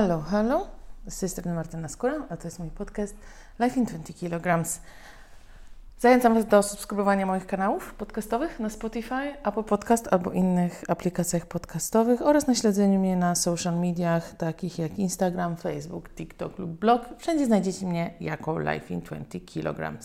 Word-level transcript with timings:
Halo, 0.00 0.20
halo. 0.20 0.66
Z 1.08 1.18
tej 1.18 1.28
strony 1.28 1.54
Martyna 1.54 1.88
Skóra, 1.88 2.26
a 2.28 2.36
to 2.36 2.44
jest 2.48 2.58
mój 2.58 2.70
podcast 2.70 3.16
Life 3.60 3.80
in 3.80 3.86
20 3.86 4.12
kg. 4.12 4.64
Zachęcam 5.98 6.34
Was 6.34 6.46
do 6.46 6.62
subskrybowania 6.62 7.26
moich 7.26 7.46
kanałów 7.46 7.94
podcastowych 7.94 8.60
na 8.60 8.70
Spotify, 8.70 9.36
Apple 9.44 9.64
Podcast 9.64 10.08
albo 10.12 10.32
innych 10.32 10.84
aplikacjach 10.88 11.46
podcastowych 11.46 12.22
oraz 12.22 12.46
na 12.46 12.54
śledzeniu 12.54 13.00
mnie 13.00 13.16
na 13.16 13.34
social 13.34 13.78
mediach 13.78 14.34
takich 14.36 14.78
jak 14.78 14.98
Instagram, 14.98 15.56
Facebook, 15.56 16.08
TikTok 16.14 16.58
lub 16.58 16.70
blog. 16.70 17.02
Wszędzie 17.18 17.46
znajdziecie 17.46 17.86
mnie 17.86 18.14
jako 18.20 18.58
Life 18.58 18.94
in 18.94 19.00
20 19.00 19.38
kg. 19.54 19.98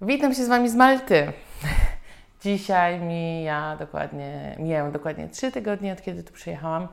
Witam 0.00 0.34
się 0.34 0.44
z 0.44 0.48
Wami 0.48 0.70
z 0.70 0.74
Malty. 0.74 1.32
Dzisiaj 2.42 3.00
mija 3.00 3.76
dokładnie, 3.76 4.56
mijają 4.58 4.92
dokładnie 4.92 5.28
trzy 5.28 5.52
tygodnie 5.52 5.92
od 5.92 6.02
kiedy 6.02 6.22
tu 6.22 6.32
przyjechałam 6.32 6.88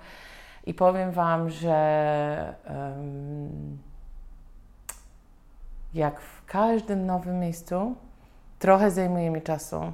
i 0.66 0.74
powiem 0.74 1.12
Wam, 1.12 1.50
że 1.50 2.54
um, 2.70 3.78
jak 5.94 6.20
w 6.20 6.46
każdym 6.46 7.06
nowym 7.06 7.40
miejscu, 7.40 7.96
trochę 8.60 8.92
zajmuje 8.92 9.30
mi 9.30 9.42
czasu 9.42 9.80
um, 9.80 9.94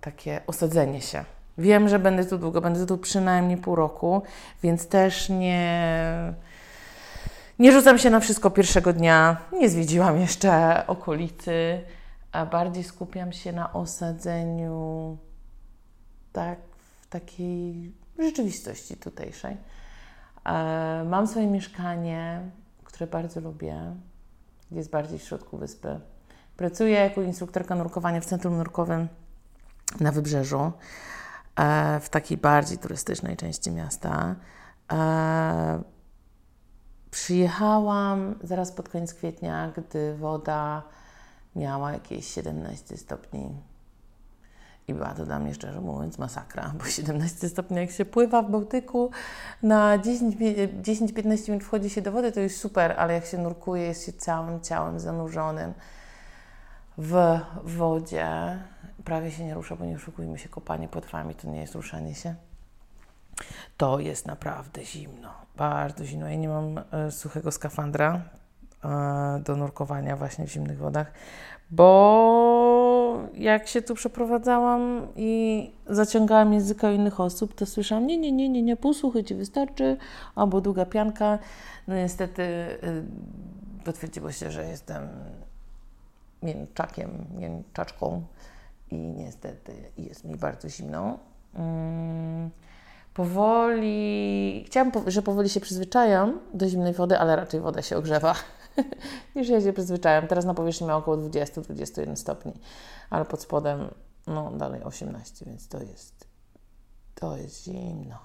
takie 0.00 0.40
osadzenie 0.46 1.00
się. 1.00 1.24
Wiem, 1.58 1.88
że 1.88 1.98
będę 1.98 2.24
tu 2.24 2.38
długo, 2.38 2.60
będę 2.60 2.86
tu 2.86 2.98
przynajmniej 2.98 3.56
pół 3.56 3.74
roku, 3.74 4.22
więc 4.62 4.88
też 4.88 5.28
nie, 5.28 6.32
nie 7.58 7.72
rzucam 7.72 7.98
się 7.98 8.10
na 8.10 8.20
wszystko 8.20 8.50
pierwszego 8.50 8.92
dnia. 8.92 9.36
Nie 9.52 9.68
zwiedziłam 9.68 10.20
jeszcze 10.20 10.82
okolicy 10.86 11.80
bardziej 12.50 12.84
skupiam 12.84 13.32
się 13.32 13.52
na 13.52 13.72
osadzeniu 13.72 15.18
tak, 16.32 16.58
w 17.00 17.06
takiej 17.06 17.94
rzeczywistości 18.18 18.96
tutejszej. 18.96 19.56
E, 20.44 21.04
mam 21.08 21.26
swoje 21.26 21.46
mieszkanie, 21.46 22.50
które 22.84 23.06
bardzo 23.06 23.40
lubię, 23.40 23.96
jest 24.70 24.90
bardziej 24.90 25.18
w 25.18 25.22
środku 25.22 25.58
wyspy. 25.58 26.00
Pracuję 26.56 26.92
jako 26.92 27.22
instruktorka 27.22 27.74
nurkowania 27.74 28.20
w 28.20 28.24
centrum 28.26 28.56
nurkowym 28.56 29.08
na 30.00 30.12
wybrzeżu, 30.12 30.72
e, 31.56 32.00
w 32.00 32.08
takiej 32.08 32.38
bardziej 32.38 32.78
turystycznej 32.78 33.36
części 33.36 33.70
miasta. 33.70 34.34
E, 34.92 35.82
przyjechałam 37.10 38.34
zaraz 38.42 38.72
pod 38.72 38.88
koniec 38.88 39.14
kwietnia, 39.14 39.72
gdy 39.76 40.16
woda 40.16 40.82
miała 41.56 41.92
jakieś 41.92 42.26
17 42.26 42.96
stopni. 42.96 43.50
I 44.88 44.94
była 44.94 45.14
to 45.14 45.26
dla 45.26 45.38
mnie, 45.38 45.54
szczerze 45.54 45.80
mówiąc, 45.80 46.18
masakra, 46.18 46.72
bo 46.78 46.84
17 46.84 47.48
stopni, 47.48 47.76
jak 47.76 47.90
się 47.90 48.04
pływa 48.04 48.42
w 48.42 48.50
Bałtyku, 48.50 49.10
na 49.62 49.98
10-15 49.98 51.48
minut 51.48 51.64
wchodzi 51.64 51.90
się 51.90 52.02
do 52.02 52.12
wody, 52.12 52.32
to 52.32 52.40
jest 52.40 52.60
super, 52.60 52.94
ale 52.98 53.14
jak 53.14 53.26
się 53.26 53.38
nurkuje, 53.38 53.82
jest 53.82 54.06
się 54.06 54.12
całym 54.12 54.60
ciałem 54.60 55.00
zanurzonym 55.00 55.74
w 56.98 57.40
wodzie, 57.64 58.58
prawie 59.04 59.30
się 59.30 59.44
nie 59.44 59.54
rusza, 59.54 59.76
bo 59.76 59.84
nie 59.84 59.96
oszukujmy 59.96 60.38
się, 60.38 60.48
kopanie 60.48 60.88
płetwami 60.88 61.34
to 61.34 61.48
nie 61.48 61.60
jest 61.60 61.74
ruszanie 61.74 62.14
się. 62.14 62.34
To 63.76 64.00
jest 64.00 64.26
naprawdę 64.26 64.84
zimno, 64.84 65.34
bardzo 65.56 66.04
zimno. 66.04 66.28
Ja 66.28 66.36
nie 66.36 66.48
mam 66.48 66.78
e, 66.78 67.10
suchego 67.10 67.52
skafandra, 67.52 68.20
do 69.44 69.56
nurkowania 69.56 70.16
właśnie 70.16 70.46
w 70.46 70.52
zimnych 70.52 70.78
wodach, 70.78 71.12
bo 71.70 73.28
jak 73.34 73.68
się 73.68 73.82
tu 73.82 73.94
przeprowadzałam 73.94 75.06
i 75.16 75.70
zaciągałam 75.86 76.52
języka 76.52 76.92
innych 76.92 77.20
osób, 77.20 77.54
to 77.54 77.66
słyszałam, 77.66 78.06
nie, 78.06 78.18
nie, 78.18 78.32
nie, 78.32 78.48
nie, 78.48 78.62
nie, 78.62 78.76
półsuchy 78.76 79.24
Ci 79.24 79.34
wystarczy, 79.34 79.96
albo 80.34 80.60
długa 80.60 80.86
pianka. 80.86 81.38
No 81.88 81.94
niestety 81.94 82.42
y, 82.42 83.04
potwierdziło 83.84 84.32
się, 84.32 84.50
że 84.50 84.64
jestem 84.64 85.08
mięczakiem, 86.42 87.10
mięczaczką 87.38 88.22
i 88.90 88.96
niestety 88.96 89.72
jest 89.98 90.24
mi 90.24 90.36
bardzo 90.36 90.68
zimno. 90.68 91.18
Mm 91.54 92.50
powoli, 93.14 94.64
chciałam, 94.66 94.92
że 95.06 95.22
powoli 95.22 95.48
się 95.48 95.60
przyzwyczajam 95.60 96.40
do 96.54 96.68
zimnej 96.68 96.92
wody, 96.92 97.18
ale 97.18 97.36
raczej 97.36 97.60
woda 97.60 97.82
się 97.82 97.96
ogrzewa. 97.96 98.34
niż 99.36 99.48
ja 99.48 99.60
się 99.60 99.72
przyzwyczaiłam. 99.72 100.28
Teraz 100.28 100.44
na 100.44 100.54
powierzchni 100.54 100.86
ma 100.86 100.96
około 100.96 101.16
20-21 101.16 102.16
stopni, 102.16 102.52
ale 103.10 103.24
pod 103.24 103.42
spodem 103.42 103.94
no 104.26 104.50
dalej 104.50 104.82
18, 104.82 105.46
więc 105.46 105.68
to 105.68 105.82
jest 105.82 106.30
to 107.20 107.36
jest 107.36 107.64
zimno. 107.64 108.18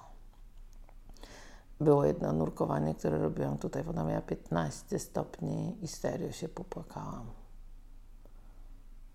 Było 1.80 2.04
jedno 2.04 2.32
nurkowanie, 2.32 2.94
które 2.94 3.18
robiłam 3.18 3.58
tutaj, 3.58 3.82
woda 3.82 4.04
miała 4.04 4.20
15 4.20 4.98
stopni 4.98 5.76
i 5.82 5.88
serio 5.88 6.32
się 6.32 6.48
popłakałam. 6.48 7.26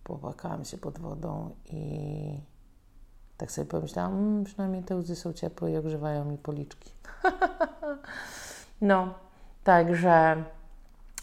Popłakałam 0.03 0.65
się 0.65 0.77
pod 0.77 0.99
wodą 0.99 1.55
i 1.65 2.41
tak 3.37 3.51
sobie 3.51 3.67
pomyślałam, 3.67 4.13
mmm, 4.13 4.43
przynajmniej 4.43 4.83
te 4.83 4.95
łzy 4.95 5.15
są 5.15 5.33
ciepłe 5.33 5.71
i 5.71 5.77
ogrzewają 5.77 6.25
mi 6.25 6.37
policzki. 6.37 6.91
no, 8.81 9.13
także 9.63 10.43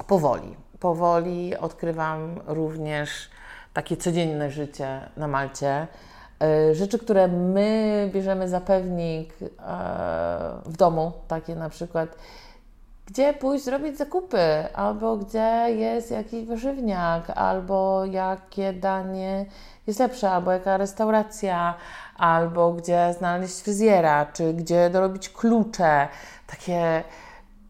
powoli. 0.07 0.57
Powoli 0.81 1.57
odkrywam 1.57 2.41
również 2.47 3.31
takie 3.73 3.97
codzienne 3.97 4.51
życie 4.51 5.01
na 5.17 5.29
Malcie. 5.29 5.87
E, 6.43 6.75
rzeczy, 6.75 6.99
które 6.99 7.29
my 7.29 8.11
bierzemy 8.15 8.49
za 8.49 8.61
pewnik 8.61 9.35
e, 9.43 9.47
w 10.67 10.77
domu, 10.77 11.13
takie 11.29 11.55
na 11.55 11.71
przykład, 11.71 12.17
gdzie 13.07 13.35
pójść 13.35 13.65
zrobić 13.65 13.99
zakupy, 13.99 14.39
albo 14.75 15.17
gdzie 15.17 15.67
jest 15.69 16.11
jakiś 16.11 16.47
warzywniak, 16.47 17.31
albo 17.31 18.05
jakie 18.05 18.73
danie 18.73 19.47
jest 19.87 20.01
lepsze, 20.01 20.31
albo 20.31 20.53
jaka 20.53 20.77
restauracja, 20.77 21.75
albo 22.17 22.73
gdzie 22.73 23.15
znaleźć 23.19 23.61
fryzjera, 23.61 24.27
czy 24.27 24.55
gdzie 24.55 24.91
dorobić 24.91 25.29
klucze. 25.29 26.09
Takie 26.47 27.05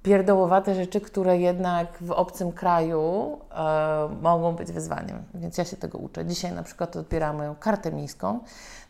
pierdołowate 0.09 0.75
rzeczy, 0.75 1.01
które 1.01 1.39
jednak 1.39 1.99
w 2.01 2.11
obcym 2.11 2.53
kraju 2.53 3.39
e, 3.51 4.09
mogą 4.21 4.53
być 4.53 4.73
wyzwaniem. 4.73 5.23
Więc 5.35 5.59
ja 5.59 5.65
się 5.65 5.77
tego 5.77 5.99
uczę. 5.99 6.25
Dzisiaj 6.25 6.53
na 6.53 6.63
przykład 6.63 6.97
odbieram 6.97 7.37
moją 7.37 7.55
kartę 7.55 7.93
miejską. 7.93 8.41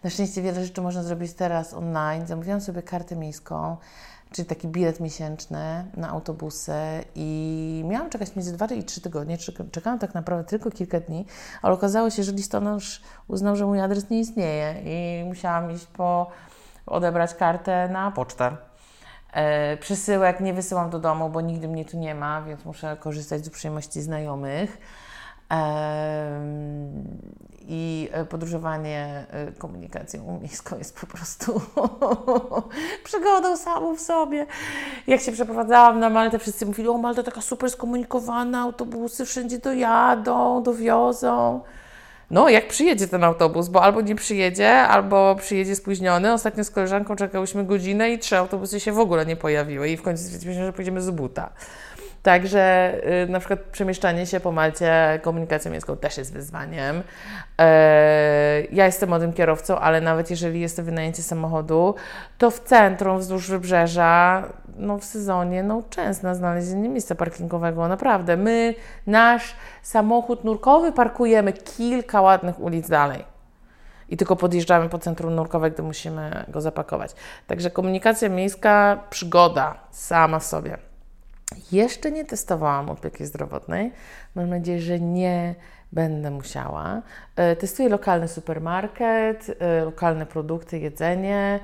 Na 0.03 0.11
szczęście 0.11 0.43
wiele 0.43 0.65
rzeczy 0.65 0.83
można 0.83 1.03
zrobić 1.03 1.33
teraz 1.33 1.75
online. 1.75 2.27
Zamówiłam 2.27 2.61
sobie 2.61 2.83
kartę 2.83 3.17
miejską, 3.17 3.77
czyli 4.33 4.49
taki 4.49 4.69
bilet 4.69 5.01
miesięczny 5.01 5.85
na 5.97 6.09
autobusy 6.09 6.73
i 7.15 7.83
miałam 7.87 8.11
czekać 8.11 8.37
między 8.37 8.53
2 8.53 8.67
i 8.67 8.85
3 8.85 9.01
tygodnie. 9.01 9.39
Czekałam 9.73 9.99
tak 9.99 10.15
naprawdę 10.15 10.45
tylko 10.45 10.71
kilka 10.71 11.01
dni, 11.01 11.27
ale 11.63 11.75
okazało 11.75 12.11
się, 12.11 12.23
że 12.23 12.33
listonosz 12.33 13.03
uznał, 13.29 13.57
że 13.57 13.67
mój 13.67 13.81
adres 13.81 14.11
nie 14.11 14.21
istnieje 14.21 14.75
i 14.85 15.25
musiałam 15.25 15.71
iść 15.71 15.87
po 15.87 16.31
odebrać 16.87 17.35
kartę 17.35 17.89
na 17.89 18.11
pocztę. 18.11 18.68
E, 19.33 19.77
przesyłek 19.77 20.41
nie 20.41 20.55
wysyłam 20.55 20.91
do 20.91 20.99
domu, 20.99 21.29
bo 21.29 21.41
nigdy 21.41 21.69
mnie 21.69 21.85
tu 21.85 21.99
nie 21.99 22.15
ma, 22.15 22.43
więc 22.43 22.65
muszę 22.65 22.97
korzystać 23.01 23.45
z 23.45 23.49
uprzejmości 23.49 24.03
znajomych. 24.03 24.79
E, 25.51 26.41
I 27.61 28.11
podróżowanie 28.29 29.27
e, 29.31 29.53
komunikacją 29.53 30.41
miejską 30.43 30.79
jest 30.79 31.01
po 31.01 31.07
prostu 31.07 31.61
przygodą 33.05 33.57
samą 33.57 33.97
w 33.97 34.01
sobie. 34.01 34.47
Jak 35.07 35.21
się 35.21 35.33
przeprowadzałam 35.33 36.01
na 36.01 36.11
Maltę, 36.11 36.39
wszyscy 36.39 36.67
mówili, 36.67 36.89
o 36.89 36.99
Malta 36.99 37.23
taka 37.23 37.41
super 37.41 37.71
skomunikowana, 37.71 38.61
autobusy 38.61 39.25
wszędzie 39.25 39.59
dojadą, 39.59 40.63
dowiozą. 40.63 41.61
No, 42.31 42.49
jak 42.49 42.69
przyjedzie 42.69 43.09
ten 43.09 43.25
autobus, 43.25 43.69
bo 43.69 43.83
albo 43.83 44.01
nie 44.01 44.15
przyjedzie, 44.15 44.73
albo 44.73 45.37
przyjedzie 45.37 45.77
spóźniony. 45.77 46.33
Ostatnio 46.33 46.65
z 46.65 46.71
koleżanką 46.71 47.17
czekałyśmy 47.17 47.65
godzinę 47.65 48.11
i 48.11 48.19
trzy 48.19 48.37
autobusy 48.37 48.81
się 48.81 48.93
w 48.93 48.99
ogóle 48.99 49.27
nie 49.27 49.37
pojawiły 49.37 49.89
i 49.89 49.97
w 49.97 50.03
końcu 50.03 50.25
stwierdziliśmy, 50.25 50.65
że 50.65 50.73
pójdziemy 50.73 51.03
z 51.03 51.11
buta. 51.11 51.51
Także 52.23 52.93
y, 53.25 53.29
na 53.29 53.39
przykład 53.39 53.61
przemieszczanie 53.61 54.27
się 54.27 54.41
po 54.41 54.53
Malcie 54.53 55.21
komunikacją 55.23 55.71
miejską 55.71 55.97
też 55.97 56.19
jest 56.19 56.33
wyzwaniem. 56.33 57.03
E, 57.59 58.63
ja 58.73 58.87
jestem 58.87 59.09
młodym 59.09 59.33
kierowcą, 59.33 59.79
ale 59.79 60.01
nawet 60.01 60.31
jeżeli 60.31 60.61
jest 60.61 60.77
to 60.77 60.83
wynajęcie 60.83 61.23
samochodu, 61.23 61.95
to 62.39 62.51
w 62.51 62.61
centrum, 62.61 63.19
wzdłuż 63.19 63.51
wybrzeża, 63.51 64.43
no 64.77 64.99
w 64.99 65.05
sezonie, 65.05 65.63
no 65.63 65.83
często 65.91 66.27
na 66.27 66.35
znalezienie 66.35 66.89
miejsca 66.89 67.15
parkingowego. 67.15 67.89
Naprawdę, 67.89 68.37
my 68.37 68.75
nasz 69.07 69.57
samochód 69.83 70.45
nurkowy 70.45 70.93
parkujemy 70.93 71.53
kilka 71.53 72.21
ładnych 72.21 72.61
ulic 72.61 72.89
dalej 72.89 73.25
i 74.09 74.17
tylko 74.17 74.37
podjeżdżamy 74.37 74.89
po 74.89 74.99
centrum 74.99 75.35
nurkowe, 75.35 75.71
gdy 75.71 75.83
musimy 75.83 76.45
go 76.49 76.61
zapakować. 76.61 77.15
Także 77.47 77.71
komunikacja 77.71 78.29
miejska, 78.29 79.01
przygoda 79.11 79.75
sama 79.91 80.39
w 80.39 80.45
sobie. 80.45 80.88
Jeszcze 81.73 82.11
nie 82.11 82.25
testowałam 82.25 82.91
opieki 82.91 83.27
zdrowotnej. 83.27 83.93
Mam 84.35 84.51
nadzieję, 84.51 84.81
że 84.81 85.01
nie 85.01 85.55
będę 85.93 86.31
musiała. 86.31 87.03
E, 87.37 87.57
testuję 87.57 87.89
lokalny 87.89 88.29
supermarket, 88.29 89.57
e, 89.59 89.85
lokalne 89.85 90.27
produkty, 90.27 90.79
jedzenie. 90.79 91.61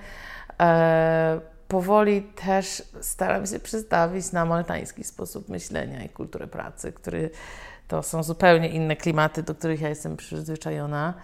E, 0.60 1.40
powoli 1.68 2.22
też 2.22 2.82
staram 3.00 3.46
się 3.46 3.60
przestawić 3.60 4.32
na 4.32 4.44
maltański 4.44 5.04
sposób 5.04 5.48
myślenia 5.48 6.04
i 6.04 6.08
kulturę 6.08 6.46
pracy, 6.46 6.92
który 6.92 7.30
to 7.88 8.02
są 8.02 8.22
zupełnie 8.22 8.68
inne 8.68 8.96
klimaty, 8.96 9.42
do 9.42 9.54
których 9.54 9.80
ja 9.80 9.88
jestem 9.88 10.16
przyzwyczajona. 10.16 11.14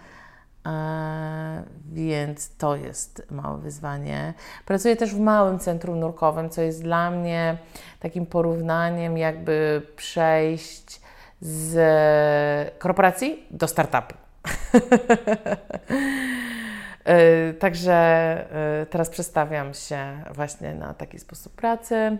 E, 0.65 1.63
więc 1.91 2.55
to 2.55 2.75
jest 2.75 3.31
małe 3.31 3.57
wyzwanie. 3.57 4.33
Pracuję 4.65 4.95
też 4.95 5.15
w 5.15 5.19
małym 5.19 5.59
centrum 5.59 5.99
nurkowym, 5.99 6.49
co 6.49 6.61
jest 6.61 6.83
dla 6.83 7.11
mnie 7.11 7.57
takim 7.99 8.25
porównaniem, 8.25 9.17
jakby 9.17 9.81
przejść 9.95 11.01
z 11.41 12.79
korporacji 12.79 13.47
do 13.51 13.67
startupu. 13.67 14.13
E, 17.05 17.53
także 17.53 17.93
e, 18.81 18.85
teraz 18.85 19.09
przestawiam 19.09 19.73
się 19.73 20.23
właśnie 20.33 20.73
na 20.73 20.93
taki 20.93 21.19
sposób 21.19 21.53
pracy. 21.53 22.17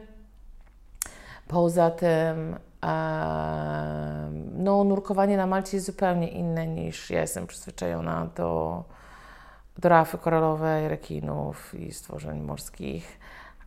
Poza 1.47 1.91
tym, 1.91 2.55
no, 4.61 4.83
nurkowanie 4.83 5.37
na 5.37 5.47
Malcie 5.47 5.77
jest 5.77 5.85
zupełnie 5.85 6.27
inne 6.27 6.67
niż 6.67 7.09
ja 7.09 7.21
jestem 7.21 7.47
przyzwyczajona 7.47 8.27
do, 8.35 8.83
do 9.77 9.89
rafy 9.89 10.17
koralowej, 10.17 10.87
rekinów 10.87 11.73
i 11.73 11.91
stworzeń 11.91 12.41
morskich. 12.41 13.19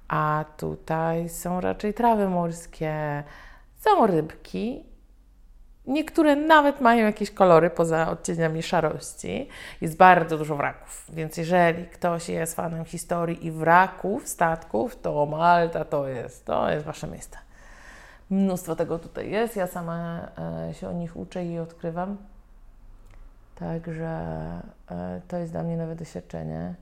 A 0.08 0.44
tutaj 0.56 1.28
są 1.28 1.60
raczej 1.60 1.94
trawy 1.94 2.28
morskie, 2.28 3.24
są 3.76 4.06
rybki 4.06 4.94
Niektóre 5.86 6.36
nawet 6.36 6.80
mają 6.80 7.06
jakieś 7.06 7.30
kolory 7.30 7.70
poza 7.70 8.10
odcieniami 8.10 8.62
szarości. 8.62 9.48
Jest 9.80 9.96
bardzo 9.96 10.38
dużo 10.38 10.56
wraków, 10.56 11.06
więc 11.12 11.36
jeżeli 11.36 11.86
ktoś 11.86 12.28
jest 12.28 12.56
fanem 12.56 12.84
historii 12.84 13.46
i 13.46 13.50
wraków, 13.50 14.28
statków, 14.28 14.96
to 14.96 15.26
Malta 15.26 15.84
to 15.84 16.08
jest, 16.08 16.46
to 16.46 16.70
jest 16.70 16.86
Wasze 16.86 17.06
miejsce. 17.06 17.43
Mnóstwo 18.30 18.76
tego 18.76 18.98
tutaj 18.98 19.30
jest. 19.30 19.56
Ja 19.56 19.66
sama 19.66 20.28
e, 20.68 20.74
się 20.74 20.88
o 20.88 20.92
nich 20.92 21.16
uczę 21.16 21.46
i 21.46 21.58
odkrywam. 21.58 22.16
Także 23.54 24.08
e, 24.90 25.20
to 25.28 25.36
jest 25.36 25.52
dla 25.52 25.62
mnie 25.62 25.76
nowe 25.76 25.96
doświadczenie. 25.96 26.74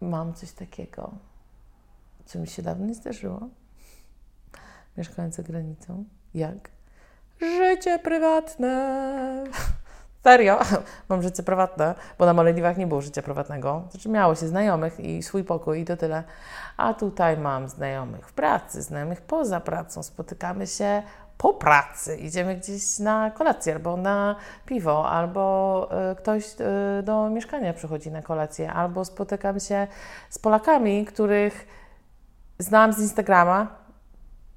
Mam 0.00 0.34
coś 0.34 0.52
takiego, 0.52 1.12
co 2.24 2.38
mi 2.38 2.46
się 2.46 2.62
dawno 2.62 2.86
nie 2.86 2.94
zdarzyło 2.94 3.48
mieszkając 4.96 5.34
za 5.34 5.42
granicą. 5.42 6.04
Jak? 6.34 6.70
Życie 7.40 7.98
prywatne. 7.98 9.44
Serio, 10.22 10.60
mam 11.08 11.22
życie 11.22 11.42
prywatne, 11.42 11.94
bo 12.18 12.26
na 12.26 12.34
Malediwach 12.34 12.76
nie 12.76 12.86
było 12.86 13.00
życia 13.00 13.22
prywatnego. 13.22 13.82
Znaczy 13.90 14.08
miało 14.08 14.34
się 14.34 14.48
znajomych 14.48 15.00
i 15.00 15.22
swój 15.22 15.44
pokój 15.44 15.80
i 15.80 15.84
to 15.84 15.96
tyle. 15.96 16.22
A 16.76 16.94
tutaj 16.94 17.36
mam 17.36 17.68
znajomych 17.68 18.28
w 18.28 18.32
pracy, 18.32 18.82
znajomych 18.82 19.20
poza 19.20 19.60
pracą. 19.60 20.02
Spotykamy 20.02 20.66
się 20.66 21.02
po 21.38 21.54
pracy. 21.54 22.16
Idziemy 22.16 22.56
gdzieś 22.56 22.98
na 22.98 23.30
kolację 23.30 23.74
albo 23.74 23.96
na 23.96 24.36
piwo, 24.66 25.10
albo 25.10 25.88
y, 26.12 26.16
ktoś 26.16 26.44
y, 26.44 27.02
do 27.02 27.30
mieszkania 27.30 27.72
przychodzi 27.72 28.10
na 28.10 28.22
kolację, 28.22 28.72
albo 28.72 29.04
spotykam 29.04 29.60
się 29.60 29.86
z 30.30 30.38
Polakami, 30.38 31.06
których 31.06 31.66
znam 32.58 32.92
z 32.92 32.98
Instagrama, 32.98 33.81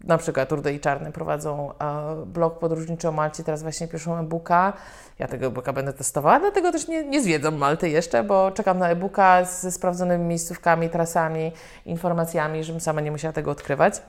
na 0.06 0.18
przykład 0.18 0.52
Rudy 0.52 0.74
i 0.74 0.80
Czarny 0.80 1.12
prowadzą 1.12 1.72
e, 1.72 2.26
blog 2.26 2.60
podróżniczy 2.60 3.10
o 3.10 3.12
Malcie, 3.12 3.44
teraz 3.44 3.62
właśnie 3.62 3.88
piszą 3.88 4.18
e-booka. 4.20 4.74
Ja 5.20 5.28
tego 5.28 5.46
e-booka 5.46 5.74
będę 5.74 5.94
testowała, 5.94 6.40
dlatego 6.40 6.72
też 6.72 6.88
nie, 6.88 7.04
nie 7.04 7.22
zwiedzam 7.22 7.56
Malty 7.56 7.90
jeszcze, 7.90 8.24
bo 8.24 8.52
czekam 8.52 8.80
na 8.80 8.90
e-booka 8.90 9.46
ze 9.46 9.72
sprawdzonymi 9.72 10.26
miejscówkami, 10.26 10.90
trasami, 10.90 11.52
informacjami, 11.86 12.64
żebym 12.64 12.82
sama 12.82 13.02
nie 13.02 13.12
musiała 13.12 13.34
tego 13.34 13.52
odkrywać. 13.52 14.02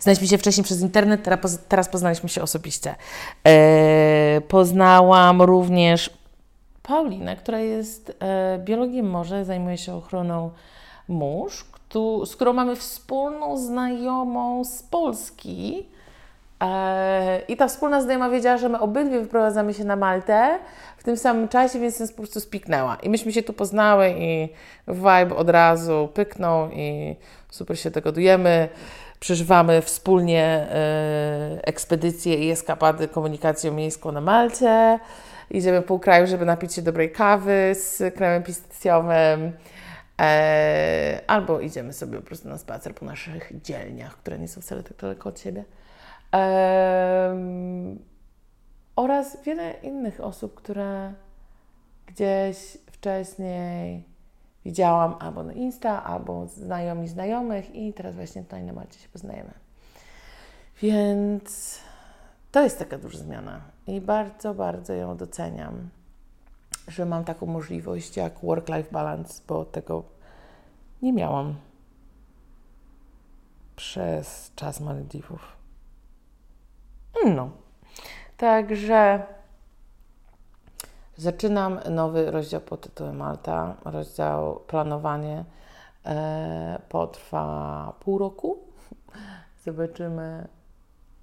Znaliśmy 0.00 0.26
się 0.26 0.38
wcześniej 0.38 0.64
przez 0.64 0.80
internet, 0.80 1.28
teraz, 1.68 1.88
poznaliśmy 1.88 2.28
się 2.28 2.42
osobiście. 2.42 2.94
E, 3.46 4.40
poznałam 4.48 5.42
również 5.42 6.10
Paulinę, 6.82 7.36
która 7.36 7.58
jest 7.58 8.16
e, 8.20 8.58
biologiem 8.58 9.10
morza, 9.10 9.44
zajmuje 9.44 9.78
się 9.78 9.94
ochroną 9.94 10.50
mórz, 11.08 11.64
tu, 11.92 12.24
którą 12.32 12.52
mamy 12.52 12.76
wspólną 12.76 13.56
znajomą 13.56 14.64
z 14.64 14.82
Polski. 14.82 15.86
E, 16.60 17.40
I 17.48 17.56
ta 17.56 17.68
wspólna 17.68 18.02
znajoma 18.02 18.30
wiedziała, 18.30 18.58
że 18.58 18.68
my 18.68 18.80
obydwie 18.80 19.20
wyprowadzamy 19.20 19.74
się 19.74 19.84
na 19.84 19.96
Maltę 19.96 20.58
w 20.96 21.04
tym 21.04 21.16
samym 21.16 21.48
czasie, 21.48 21.80
więc 21.80 22.00
nas 22.00 22.10
po 22.12 22.16
prostu 22.16 22.40
spiknęła. 22.40 22.96
I 22.96 23.10
myśmy 23.10 23.32
się 23.32 23.42
tu 23.42 23.52
poznały 23.52 24.14
i 24.18 24.48
vibe 24.88 25.36
od 25.36 25.50
razu 25.50 26.08
pyknął 26.14 26.70
i 26.70 27.16
super 27.50 27.78
się 27.78 27.90
dogadujemy. 27.90 28.68
Przeżywamy 29.20 29.82
wspólnie 29.82 30.44
e, 30.44 31.60
ekspedycje 31.62 32.34
i 32.34 32.50
eskapady 32.50 33.08
komunikacją 33.08 33.72
miejską 33.72 34.12
na 34.12 34.20
Malcie. 34.20 34.98
Idziemy 35.50 35.82
pół 35.82 35.98
kraju, 35.98 36.26
żeby 36.26 36.44
napić 36.44 36.74
się 36.74 36.82
dobrej 36.82 37.12
kawy 37.12 37.72
z 37.74 38.14
kremem 38.14 38.42
pistacjowym. 38.42 39.52
E, 40.20 41.20
albo 41.26 41.60
idziemy 41.60 41.92
sobie 41.92 42.18
po 42.18 42.26
prostu 42.26 42.48
na 42.48 42.58
spacer 42.58 42.94
po 42.94 43.04
naszych 43.04 43.52
dzielniach, 43.62 44.16
które 44.16 44.38
nie 44.38 44.48
są 44.48 44.60
wcale 44.60 44.82
tak 44.82 44.96
daleko 44.96 45.28
od 45.28 45.40
siebie. 45.40 45.64
Oraz 48.96 49.42
wiele 49.44 49.72
innych 49.72 50.20
osób, 50.20 50.54
które 50.54 51.12
gdzieś 52.06 52.78
wcześniej 52.86 54.04
widziałam 54.64 55.14
albo 55.20 55.42
na 55.42 55.52
Insta, 55.52 56.04
albo 56.04 56.46
znajomi 56.46 57.08
znajomych 57.08 57.74
i 57.74 57.92
teraz 57.92 58.14
właśnie 58.14 58.42
tutaj 58.42 58.62
na 58.62 58.72
Malcie 58.72 58.98
się 58.98 59.08
poznajemy. 59.08 59.50
Więc 60.82 61.78
to 62.52 62.62
jest 62.62 62.78
taka 62.78 62.98
duża 62.98 63.18
zmiana 63.18 63.60
i 63.86 64.00
bardzo, 64.00 64.54
bardzo 64.54 64.92
ją 64.92 65.16
doceniam 65.16 65.88
że 66.88 67.06
mam 67.06 67.24
taką 67.24 67.46
możliwość 67.46 68.16
jak 68.16 68.38
work-life 68.38 68.92
balance, 68.92 69.42
bo 69.48 69.64
tego 69.64 70.04
nie 71.02 71.12
miałam 71.12 71.54
przez 73.76 74.52
czas 74.56 74.80
Malediwów. 74.80 75.56
No, 77.26 77.50
także 78.36 79.26
zaczynam 81.16 81.80
nowy 81.90 82.30
rozdział 82.30 82.60
pod 82.60 82.80
tytułem 82.80 83.16
Malta. 83.16 83.76
Rozdział 83.84 84.60
planowanie 84.66 85.44
e, 86.06 86.80
potrwa 86.88 87.92
pół 88.00 88.18
roku. 88.18 88.58
Zobaczymy, 89.64 90.48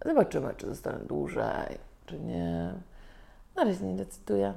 zobaczymy, 0.05 0.53
czy 0.57 0.67
zostanę 0.67 0.99
dłużej, 0.99 1.77
czy 2.05 2.19
nie. 2.19 2.73
Na 3.55 3.63
razie 3.63 3.85
nie 3.85 3.95
decyduję. 3.95 4.53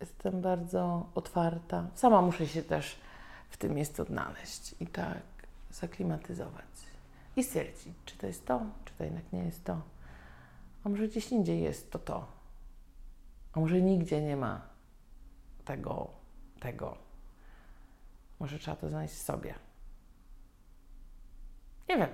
Jestem 0.00 0.40
bardzo 0.40 1.06
otwarta. 1.14 1.86
Sama 1.94 2.22
muszę 2.22 2.46
się 2.46 2.62
też 2.62 3.00
w 3.50 3.56
tym 3.56 3.74
miejscu 3.74 4.02
odnaleźć 4.02 4.74
i 4.80 4.86
tak 4.86 5.22
zaklimatyzować. 5.70 6.64
I 7.36 7.44
stwierdzić, 7.44 7.94
czy 8.04 8.18
to 8.18 8.26
jest 8.26 8.46
to, 8.46 8.60
czy 8.84 8.94
to 8.94 9.04
jednak 9.04 9.32
nie 9.32 9.44
jest 9.44 9.64
to. 9.64 9.80
A 10.84 10.88
może 10.88 11.08
gdzieś 11.08 11.32
indziej 11.32 11.62
jest 11.62 11.90
to 11.90 11.98
to. 11.98 12.26
A 13.52 13.60
może 13.60 13.80
nigdzie 13.80 14.22
nie 14.22 14.36
ma 14.36 14.60
tego, 15.64 16.10
tego. 16.60 16.96
Może 18.40 18.58
trzeba 18.58 18.76
to 18.76 18.88
znaleźć 18.88 19.14
w 19.14 19.22
sobie. 19.22 19.54
Nie 21.88 21.96
wiem. 21.96 22.08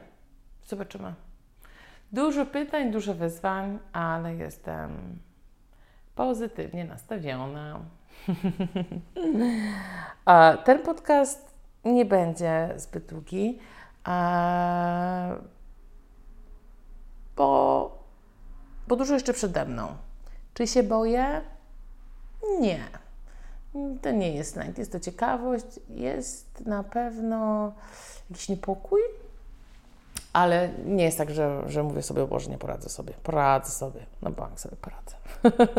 Zobaczymy. 0.67 1.15
Dużo 2.13 2.47
pytań, 2.47 2.93
dużo 2.93 3.15
wyzwań, 3.15 3.79
ale 3.93 4.35
jestem 4.35 5.19
pozytywnie 6.17 6.85
nastawiona. 6.85 7.81
Ten 10.65 10.79
podcast 10.79 11.55
nie 11.85 12.05
będzie 12.05 12.75
zbyt 12.77 13.07
długi, 13.07 13.59
bo, 17.37 17.91
bo 18.89 18.97
dużo 18.97 19.15
jeszcze 19.15 19.33
przede 19.33 19.65
mną. 19.65 19.89
Czy 20.55 20.67
się 20.67 20.83
boję? 20.83 21.41
Nie. 22.61 22.85
To 24.03 24.11
nie 24.11 24.35
jest 24.35 24.57
lęk, 24.57 24.79
jest 24.79 24.93
to 24.93 25.01
ciekawość, 25.01 25.81
jest 25.89 26.67
na 26.67 26.83
pewno 26.83 27.73
jakiś 28.31 28.49
niepokój, 28.49 29.01
ale 30.37 30.69
nie 30.85 31.05
jest 31.05 31.19
tak, 31.19 31.31
że, 31.31 31.63
że 31.67 31.83
mówię 31.83 32.03
sobie, 32.03 32.23
o 32.23 32.27
Boże, 32.27 32.51
nie 32.51 32.59
poradzę 32.59 32.89
sobie. 32.89 33.15
Poradzę 33.23 33.71
sobie, 33.71 34.01
na 34.23 34.31
bank 34.31 34.61
sobie 34.61 34.77
poradzę. 34.77 35.17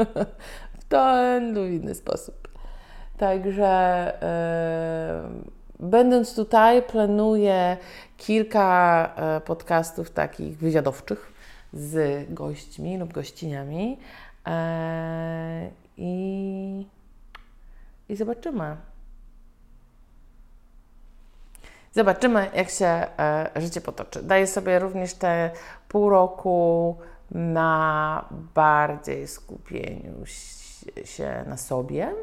w 0.80 0.86
ten 0.90 1.54
lub 1.54 1.68
inny 1.68 1.96
sposób. 1.96 2.48
Także 3.18 4.14
yy, 5.80 5.88
będąc 5.90 6.36
tutaj, 6.36 6.82
planuję 6.82 7.78
kilka 8.18 9.10
yy, 9.36 9.42
podcastów 9.42 10.12
takich 10.12 10.58
wywiadowczych 10.58 11.34
z 11.74 12.26
gośćmi 12.34 12.98
lub 12.98 13.14
gościniami. 13.14 14.00
Yy, 14.48 14.54
I 15.98 16.86
i 18.10 18.16
zobaczymy. 18.16 18.78
Zobaczymy, 21.98 22.51
jak 22.56 22.70
się 22.70 22.86
e, 22.86 23.51
życie 23.56 23.82
potoczy. 23.82 24.24
Daję 24.24 24.48
sobie 24.48 24.80
również 24.80 25.13
te 25.13 25.51
pół 25.88 26.10
roku 26.10 26.96
na 27.32 28.25
bardziej 28.56 29.27
skupieniu 29.27 30.25
się 31.06 31.44
na 31.48 31.58
sobie 31.58 32.13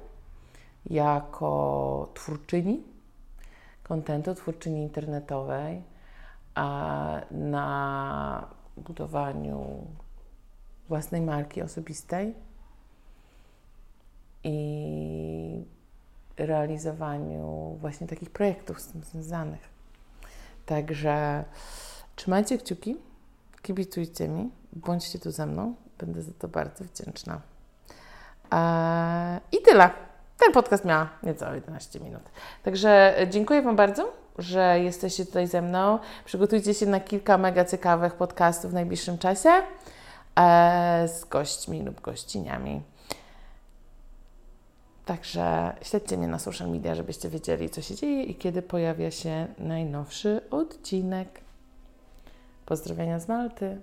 jako 0.87 2.09
twórczyni 2.15 2.83
kontentu, 3.83 4.35
twórczyni 4.35 4.83
internetowej, 4.83 5.83
na 7.31 8.49
budowaniu 8.77 9.87
własnej 10.89 11.21
marki 11.21 11.63
osobistej 11.63 12.35
i 14.45 14.84
realizowaniu 16.39 17.77
właśnie 17.81 18.07
takich 18.07 18.31
projektów 18.31 18.81
z 18.81 18.87
tym 18.87 19.03
związanych. 19.03 19.69
Także 20.67 21.45
trzymajcie 22.17 22.59
kciuki, 22.59 22.97
kibicujcie 23.63 24.29
mi, 24.29 24.51
bądźcie 24.73 25.19
tu 25.19 25.31
ze 25.31 25.47
mną, 25.47 25.75
będę 25.99 26.23
za 26.23 26.33
to 26.39 26.49
bardzo 26.49 26.85
wdzięczna. 26.85 27.41
Eee, 28.51 29.41
I 29.53 29.63
tyle. 29.63 29.91
Ten 30.39 30.53
podcast 30.53 30.85
miał 30.85 31.07
nieco 31.23 31.55
11 31.55 32.01
minut. 32.01 32.23
Także 32.63 33.17
dziękuję 33.31 33.63
Wam 33.63 33.77
bardzo, 33.77 34.13
że 34.39 34.81
jesteście 34.81 35.27
tutaj 35.27 35.47
ze 35.47 35.63
mną. 35.63 35.99
Przygotujcie 36.25 36.75
się 36.75 36.87
na 36.87 37.01
kilka 37.01 37.39
mega 37.39 37.65
ciekawych 37.65 38.15
podcastów 38.15 38.71
w 38.71 38.75
najbliższym 38.75 39.19
czasie 39.19 39.51
eee, 40.37 41.09
z 41.09 41.25
gośćmi 41.25 41.83
lub 41.83 42.01
gościniami. 42.01 42.83
Także 45.05 45.77
śledźcie 45.83 46.17
mnie 46.17 46.29
na 46.29 46.39
social 46.39 46.71
media, 46.71 46.95
żebyście 46.95 47.29
wiedzieli, 47.29 47.71
co 47.71 47.83
się 47.83 47.95
dzieje 47.95 48.23
i 48.23 48.35
kiedy 48.35 48.63
pojawia 48.63 49.11
się 49.11 49.47
najnowszy 49.59 50.41
odcinek. 50.51 51.41
Pozdrowienia 52.67 53.21
z 53.21 53.29
Malty. 53.29 53.81